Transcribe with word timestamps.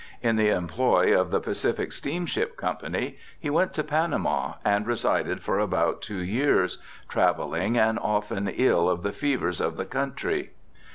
In 0.23 0.35
the 0.35 0.49
employ 0.49 1.15
of 1.15 1.29
the 1.29 1.39
Pacific 1.39 1.91
Steamship 1.91 2.57
Company 2.57 3.19
he 3.39 3.51
went 3.51 3.71
to 3.75 3.83
Panama 3.83 4.53
and 4.65 4.87
resided 4.87 5.43
for 5.43 5.59
about 5.59 6.01
two 6.01 6.23
years, 6.23 6.79
travelling, 7.07 7.77
and 7.77 7.99
often 7.99 8.47
ill 8.47 8.89
of 8.89 9.03
the 9.03 9.13
fevers 9.13 9.61
of 9.61 9.77
the 9.77 9.85
country. 9.85 10.53